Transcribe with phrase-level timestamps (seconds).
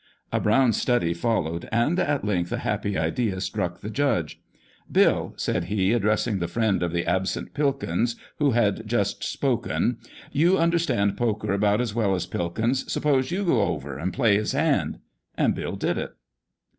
[0.31, 4.41] A brown study followed, and at length a happy idea struck the judge:"
[4.91, 9.99] Bill," said he, addressing the friend of the absent Pilkins who had just spoken,"
[10.41, 12.91] you understand poker about as well as Pilkins.
[12.91, 14.97] Suppose you go over and play his hand!"
[15.37, 16.15] And Bill did it.